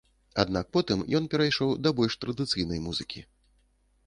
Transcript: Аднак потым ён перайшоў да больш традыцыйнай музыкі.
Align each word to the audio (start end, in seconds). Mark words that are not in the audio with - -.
Аднак 0.43 0.71
потым 0.77 1.03
ён 1.19 1.27
перайшоў 1.33 1.75
да 1.83 1.93
больш 2.01 2.19
традыцыйнай 2.25 2.79
музыкі. 2.89 3.21